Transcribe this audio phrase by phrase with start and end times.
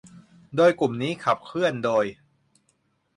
[0.55, 2.05] โดยกลุ่มนี้ขับเคลื่อนโดย